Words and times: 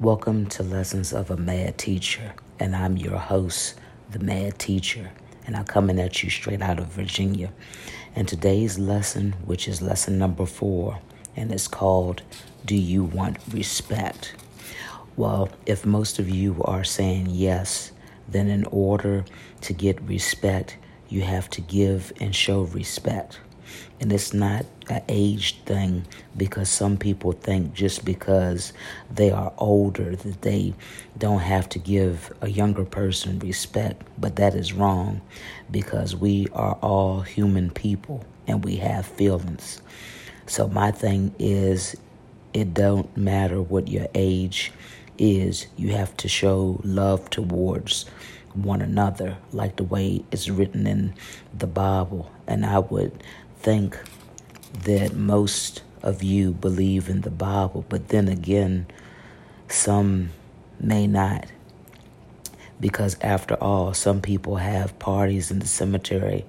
Welcome 0.00 0.44
to 0.48 0.62
Lessons 0.62 1.14
of 1.14 1.30
a 1.30 1.38
Mad 1.38 1.78
Teacher, 1.78 2.34
and 2.60 2.76
I'm 2.76 2.98
your 2.98 3.16
host, 3.16 3.76
the 4.10 4.18
Mad 4.18 4.58
Teacher, 4.58 5.10
and 5.46 5.56
I'm 5.56 5.64
coming 5.64 5.98
at 5.98 6.22
you 6.22 6.28
straight 6.28 6.60
out 6.60 6.78
of 6.78 6.88
Virginia. 6.88 7.50
And 8.14 8.28
today's 8.28 8.78
lesson, 8.78 9.32
which 9.46 9.66
is 9.66 9.80
lesson 9.80 10.18
number 10.18 10.44
four, 10.44 10.98
and 11.34 11.50
it's 11.50 11.66
called 11.66 12.20
Do 12.66 12.76
You 12.76 13.04
Want 13.04 13.38
Respect? 13.50 14.34
Well, 15.16 15.48
if 15.64 15.86
most 15.86 16.18
of 16.18 16.28
you 16.28 16.62
are 16.66 16.84
saying 16.84 17.28
yes, 17.30 17.90
then 18.28 18.48
in 18.48 18.66
order 18.66 19.24
to 19.62 19.72
get 19.72 19.98
respect, 20.02 20.76
you 21.08 21.22
have 21.22 21.48
to 21.48 21.62
give 21.62 22.12
and 22.20 22.36
show 22.36 22.64
respect. 22.64 23.40
And 24.00 24.12
it's 24.12 24.32
not 24.32 24.66
an 24.88 25.02
age 25.08 25.58
thing 25.64 26.06
because 26.36 26.68
some 26.68 26.96
people 26.96 27.32
think 27.32 27.72
just 27.74 28.04
because 28.04 28.72
they 29.12 29.30
are 29.30 29.52
older 29.58 30.14
that 30.16 30.42
they 30.42 30.74
don't 31.18 31.40
have 31.40 31.68
to 31.70 31.78
give 31.78 32.32
a 32.40 32.48
younger 32.48 32.84
person 32.84 33.38
respect. 33.38 34.02
But 34.18 34.36
that 34.36 34.54
is 34.54 34.72
wrong 34.72 35.20
because 35.70 36.14
we 36.14 36.46
are 36.52 36.74
all 36.82 37.20
human 37.20 37.70
people 37.70 38.24
and 38.46 38.64
we 38.64 38.76
have 38.76 39.06
feelings. 39.06 39.80
So 40.46 40.68
my 40.68 40.90
thing 40.90 41.34
is 41.38 41.96
it 42.52 42.72
don't 42.72 43.14
matter 43.16 43.60
what 43.60 43.88
your 43.88 44.06
age 44.14 44.72
is, 45.18 45.66
you 45.76 45.92
have 45.92 46.16
to 46.18 46.28
show 46.28 46.80
love 46.84 47.28
towards 47.30 48.06
one 48.54 48.80
another 48.80 49.36
like 49.52 49.76
the 49.76 49.84
way 49.84 50.24
it's 50.30 50.48
written 50.48 50.86
in 50.86 51.14
the 51.56 51.66
Bible. 51.66 52.30
And 52.46 52.64
I 52.64 52.78
would 52.78 53.22
think 53.58 53.98
that 54.84 55.14
most 55.14 55.82
of 56.02 56.22
you 56.22 56.52
believe 56.52 57.08
in 57.08 57.22
the 57.22 57.30
Bible, 57.30 57.84
but 57.88 58.08
then 58.08 58.28
again, 58.28 58.86
some 59.68 60.30
may 60.78 61.06
not. 61.06 61.46
Because 62.78 63.16
after 63.22 63.54
all, 63.54 63.94
some 63.94 64.20
people 64.20 64.56
have 64.56 64.98
parties 64.98 65.50
in 65.50 65.60
the 65.60 65.66
cemetery 65.66 66.44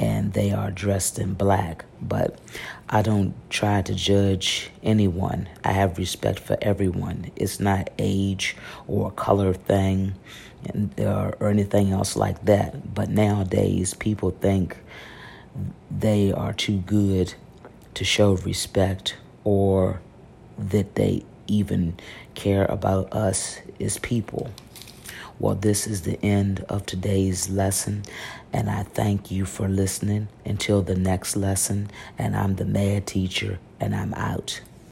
and 0.00 0.32
they 0.32 0.50
are 0.50 0.70
dressed 0.70 1.18
in 1.18 1.34
black. 1.34 1.84
But 2.00 2.38
I 2.88 3.02
don't 3.02 3.34
try 3.50 3.82
to 3.82 3.94
judge 3.94 4.70
anyone. 4.82 5.48
I 5.62 5.72
have 5.72 5.98
respect 5.98 6.40
for 6.40 6.56
everyone. 6.60 7.30
It's 7.36 7.60
not 7.60 7.90
age 7.98 8.56
or 8.88 9.10
color 9.12 9.54
thing 9.54 10.14
or, 10.98 11.06
uh, 11.06 11.32
or 11.38 11.48
anything 11.50 11.92
else 11.92 12.16
like 12.16 12.44
that. 12.46 12.94
But 12.94 13.10
nowadays, 13.10 13.94
people 13.94 14.30
think 14.30 14.78
they 15.90 16.32
are 16.32 16.52
too 16.52 16.78
good 16.78 17.34
to 17.94 18.04
show 18.04 18.34
respect 18.34 19.16
or 19.44 20.00
that 20.58 20.94
they 20.94 21.24
even 21.46 21.98
care 22.34 22.64
about 22.66 23.12
us 23.12 23.58
as 23.80 23.98
people. 23.98 24.50
Well, 25.38 25.54
this 25.54 25.86
is 25.86 26.02
the 26.02 26.22
end 26.22 26.64
of 26.68 26.84
today's 26.84 27.48
lesson, 27.48 28.02
and 28.52 28.68
I 28.68 28.82
thank 28.82 29.30
you 29.30 29.46
for 29.46 29.68
listening 29.68 30.28
until 30.44 30.82
the 30.82 30.94
next 30.94 31.34
lesson. 31.34 31.90
And 32.18 32.36
I'm 32.36 32.56
the 32.56 32.66
mad 32.66 33.06
teacher, 33.06 33.58
and 33.80 33.96
I'm 33.96 34.12
out. 34.14 34.60